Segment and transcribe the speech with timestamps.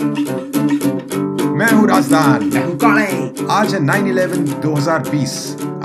[0.00, 3.06] मैं हूँ राजदान मैं हूँ काले।
[3.52, 5.32] आज है 9/11 2020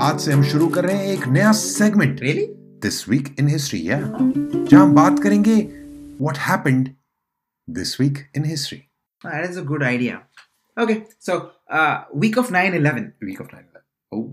[0.00, 2.46] आज से हम शुरू कर रहे हैं एक नया segment really
[2.82, 5.56] this week in history या जहाँ हम बात करेंगे
[6.20, 6.88] what happened
[7.68, 8.80] this week in history
[9.26, 10.14] that is a good idea
[10.76, 10.98] okay
[11.28, 11.38] so
[11.80, 11.94] uh
[12.24, 14.26] week of 9-11 week of 9/11 oh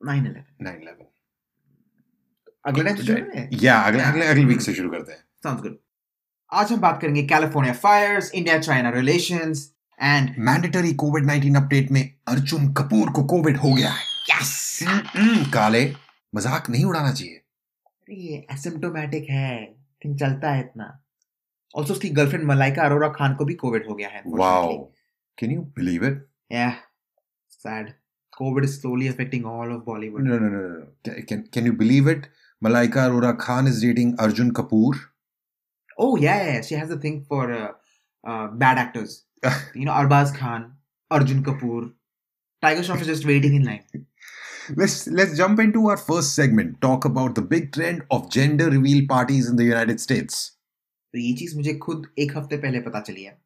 [0.00, 1.06] 9-11 9/11
[2.66, 5.76] अगले से या अगले अगले अगले वीक से शुरू करते हैं। Sounds good
[6.54, 12.14] आज हम बात करेंगे California fires India China relations and mandatory covid 19 update में
[12.28, 15.94] अर्जुन कपूर को कोविड हो गया है। यस हम्म, काले
[16.34, 21.02] मज़ाक नहीं उड़ाना चाहिए। अरे ये एसिम्प्टोमेटिक है। थिंग चलता है इतना।
[21.76, 24.76] ऑल्सो उसकी गर्लफ्रेंड मलाइका अरोरा खान को भी कोविड हो गया है wow
[25.38, 26.70] can you believe it या
[27.50, 27.90] sad
[28.38, 30.52] covid is slowly affecting all of Bollywood no, no.
[30.52, 31.22] no.
[31.32, 32.30] Can, can you believe it?
[32.62, 35.13] Malaika Arora Khan is dating Arjun Kapoor.
[35.98, 37.72] Oh yeah, yeah, she has a thing for uh,
[38.24, 39.24] uh, bad actors.
[39.74, 40.72] you know, Arbaz Khan,
[41.10, 41.92] Arjun Kapoor.
[42.62, 43.84] Tiger Shroff is just waiting in line.
[44.76, 46.80] Let's let's jump into our first segment.
[46.80, 50.50] Talk about the big trend of gender reveal parties in the United States.
[51.14, 53.38] तो ये चीज़ मुझे खुद एक हफ़्ते पहले पता चली है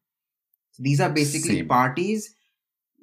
[0.81, 1.61] दीज आर बेसिकली.
[1.71, 2.27] पार्टीज़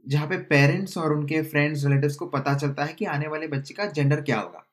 [0.09, 3.75] जहाँ पे पेरेंट्स और उनके फ्रेंड्स रिलेटिव्स को पता चलता है कि आने वाले बच्चे
[3.75, 4.65] का जेंडर क्या होगा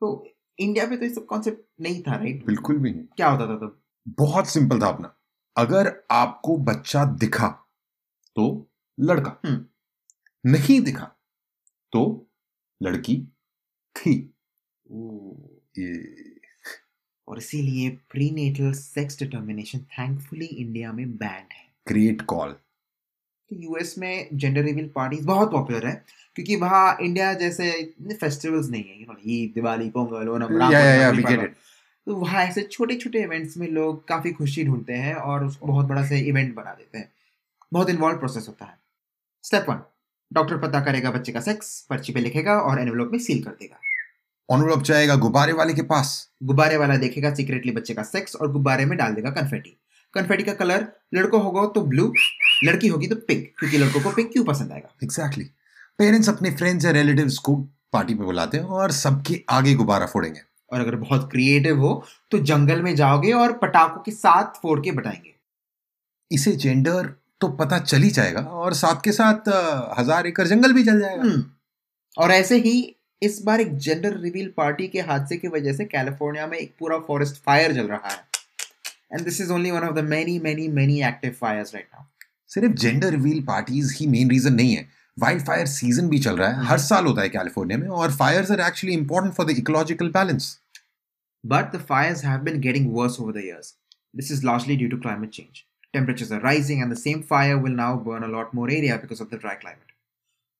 [0.00, 3.46] तो इंडिया में तो ये सब कॉन्सेप्ट नहीं था राइट बिल्कुल भी नहीं। क्या होता
[3.46, 3.80] था तब?
[4.08, 5.14] बहुत सिंपल था अपना।
[5.56, 7.48] अगर आपको बच्चा दिखा
[8.36, 8.46] तो
[9.00, 11.10] लड़का। हम्म। नहीं दिखा
[11.92, 12.30] तो
[12.82, 13.16] लड़की
[13.96, 14.14] थी।
[15.78, 15.90] ये
[17.28, 22.56] और इसीलिए prenatal sex determination thankfully India में बैंड है। ग्रेट कॉल
[23.50, 27.70] तो यूएस में जेंडर रिवील पार्टीज़ बहुत पॉपुलर है क्योंकि वहाँ इंडिया जैसे
[28.20, 31.46] फेस्टिवल्स नहीं है यू नो ईद दिवाली पोंगल राम
[32.06, 35.86] तो वहाँ ऐसे छोटे छोटे इवेंट्स में लोग काफ़ी खुशी ढूंढते हैं और उसको बहुत
[35.86, 37.12] बड़ा से इवेंट बना देते हैं।
[37.72, 38.78] बहुत इन्वॉल्व प्रोसेस होता है।
[39.44, 39.80] स्टेप वन
[40.32, 43.80] डॉक्टर पता करेगा बच्चे का सेक्स पर्ची पे लिखेगा और एनवलप में सील कर देगा।
[44.48, 48.84] ऑनरअप जाएगा गुब्बारे वाले के पास। गुब्बारे वाला देखेगा सीक्रेटली बच्चे का सेक्स और गुब्बारे
[48.84, 49.76] में डाल देगा कन्फेटी
[50.16, 52.12] कन्फेटी का कलर लड़को होगा तो ब्लू
[52.64, 54.94] लड़की होगी तो पिंक क्योंकि लड़कों को पिंक क्यों पसंद आएगा?
[55.04, 55.44] एग्जैक्टली
[55.98, 57.54] पेरेंट्स अपने फ्रेंड्स या रिलेटिव्स को
[57.92, 60.40] पार्टी पे बुलाते हैं और सबके आगे गुब्बारा फोड़ेंगे।
[60.72, 61.92] और अगर बहुत क्रिएटिव हो
[62.30, 65.34] तो जंगल में जाओगे और पटाखों के साथ फोड़ के बताएँगे।
[66.30, 69.48] इसे जेंडर तो पता चल ही जाएगा और साथ के साथ
[69.98, 71.44] हज़ार एकड़ जंगल भी जल जाएगा। हम्म।
[72.16, 72.74] और ऐसे ही
[73.22, 76.98] इस बार एक जेंडर रिवील पार्टी के हादसे की वजह से कैलिफ़ोर्निया में एक पूरा
[76.98, 78.24] फॉरेस्ट फायर जल रहा है।
[79.05, 82.03] And this is only one of the many many many active fires right now
[82.53, 84.87] सिर्फ जेंडर रिवील पार्टीज ही मेन रीजन नहीं है
[85.19, 88.51] वाइल्ड फायर सीजन भी चल रहा है हर साल होता है कैलिफोर्निया में और fires
[88.51, 90.57] are actually important for the ecological balance
[91.43, 93.75] But the fires have been getting worse over the years.
[94.13, 95.65] This is largely due to climate change.
[95.93, 99.21] Temperatures are rising, and the same fire will now burn a lot more area because
[99.21, 99.95] of the dry climate.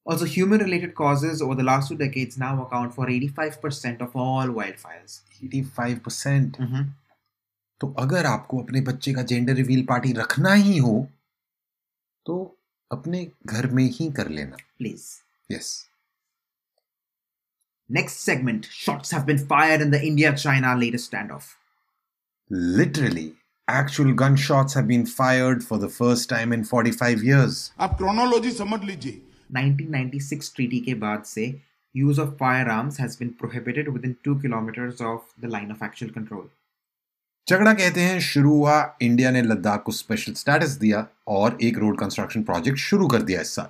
[0.06, 4.48] Also, human related causes over the last two decades now account for 85% of all
[4.48, 5.22] wildfires.
[5.44, 6.82] 85% Mm-hmm.
[7.81, 10.95] तो अगर आपको अपने बच्चे का gender reveal party रखना ही हो
[12.27, 12.37] तो
[12.91, 15.05] अपने घर में ही कर लेना। Please
[15.51, 15.69] yes
[17.91, 21.55] next segment shots have been fired in the India China latest standoff
[22.51, 23.27] literally
[23.69, 28.51] actual gun shots have been fired for the first time in 45 years आप क्रोनोलॉजी
[28.53, 29.23] समझ लीजिए।
[29.55, 31.45] 1996 ट्रीटी के बाद से
[31.95, 32.35] use of
[32.71, 36.49] firearms has been prohibited within two kilometre of the line of actual control
[37.51, 41.99] झगड़ा कहते हैं शुरू हुआ इंडिया ने लद्दाख को स्पेशल स्टेटस दिया और एक रोड
[41.99, 43.69] कंस्ट्रक्शन प्रोजेक्ट शुरू कर दिया इस साल।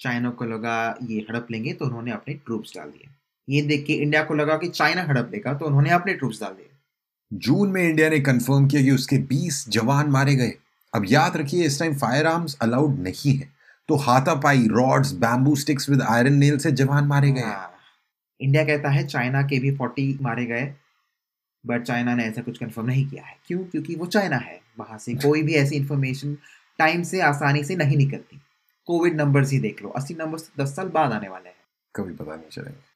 [0.00, 3.08] चाइना को लगा ये हड़प लेंगे तो उन्होंने अपने ट्रूप्स डाल दिए।
[3.48, 6.52] ये देख के इंडिया को लगा कि चाइना हड़प लेगा तो उन्होंने अपने ट्रूप्स डाल
[6.52, 6.70] दिए।
[7.32, 10.52] जून में इंडिया ने कंफर्म किया कि उसके 20 जवान मारे गए।
[10.94, 13.48] अब याद रखिए इस टाइम फायर आर्म्स अलाउड नहीं है।
[13.88, 17.74] तो हाथापाई rods bamboo sticks with iron nail से जवान मारे गए। हाँ।
[18.40, 20.74] इंडिया कहता है चाइना के भी 40 मारे गए।
[21.66, 23.64] बट चाइना ने ऐसा कुछ कंफर्म नहीं किया है। क्यों?
[23.64, 26.38] क्योंकि वो चाइना है। वहाँ से कोई भी ऐसी इंफॉर्मेशन
[26.78, 28.40] टाइम से आसानी से नहीं निकलती।
[28.86, 31.56] कोविड नंबर्स ही देख लो। अस्सी नंबर्स दस साल बाद आने वाले हैं।
[31.96, 32.88] कभी पता नहीं चलेंगे।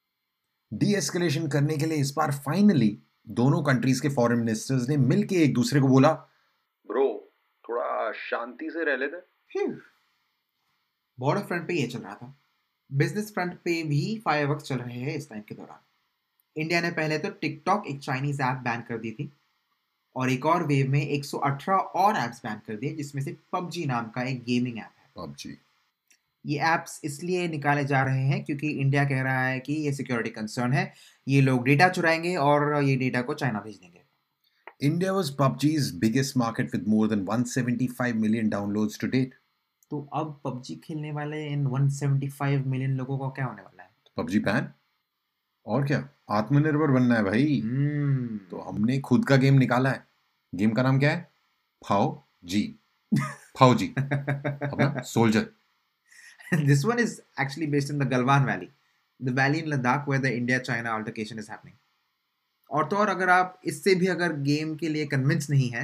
[0.77, 2.99] डी एस्केलेशन करने के लिए इस बार फाइनली
[3.29, 6.13] दोनों कंट्रीज़ के फॉरेन मिनिस्टर्स ने मिलके एक दूसरे को बोला
[6.87, 7.31] ब्रो
[7.69, 9.23] थोड़ा शांति से रह लेते
[11.19, 12.39] बॉर्डर फ्रंट पे ये चल रहा था।
[12.93, 15.92] बिज़नेस फ्रंट पे भी फायर चल रहे हैं इस टाइम के दौरान।
[16.57, 19.33] इंडिया ने पहले तो टिकटॉक एक चाइनीज़ ऐप बैन कर दी थी
[20.15, 24.05] और एक और वेव में 118 और ऐप्स बैन कर दिए जिसमें से पबजी नाम
[24.05, 25.57] का एक गेमिंग ऐप है। पबजी।
[26.45, 30.29] ये ऐप्स इसलिए निकाले जा रहे हैं क्योंकि इंडिया कह रहा है कि ये सिक्योरिटी
[30.29, 30.93] कंसर्न है
[31.27, 33.99] ये लोग डेटा चुराएँगे और ये डेटा को चाइना भेज देंगे।
[34.83, 39.33] India was PUBG's biggest market with more than 175 million downloads to date.
[39.89, 43.89] तो अब पबजी खेलने वाले इन 175 मिलियन लोगों का क्या होने वाला है?
[44.19, 44.67] PUBG बैन
[45.65, 46.09] और क्या?
[46.29, 50.05] आत्मनिर्भर बनना है भाई। हम्म। तो हमने खुद का गेम निकाला है।
[50.55, 51.27] गेम का नाम क्या है?
[51.87, 52.75] FAU G.
[53.59, 55.45] फाओ जी। अपना soldier.
[56.53, 58.67] This one is actually based in the Galwan Valley,
[59.19, 61.77] the valley in Ladakh where the India-China altercation is happening.
[62.71, 65.83] और तो और अगर आप इससे भी अगर गेम के लिए कन्विंस नहीं है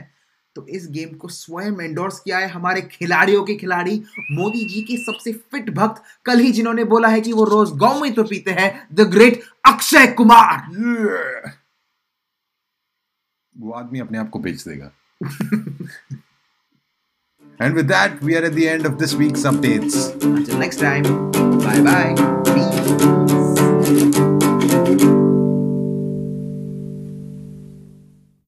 [0.56, 3.98] तो इस गेम को स्वयं एंडोर्स किया है हमारे खिलाड़ियों के खिलाड़ी।
[4.32, 7.94] मोदी जी के सबसे फिट भक्त कल ही जिन्होंने बोला है कि वो रोज गौ
[8.00, 10.58] में तो पीते हैं द ग्रेट अक्षय कुमार।
[13.56, 14.92] वो आदमी अपने आप को बेच देगा।
[17.62, 19.96] And with that we are at the end of this week updates
[20.54, 21.04] next time
[21.58, 22.16] bye bye